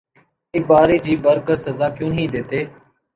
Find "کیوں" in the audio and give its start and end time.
1.95-2.09